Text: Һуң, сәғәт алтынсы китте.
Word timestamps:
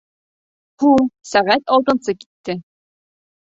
Һуң, 0.83 1.11
сәғәт 1.33 1.77
алтынсы 1.77 2.19
китте. 2.25 2.61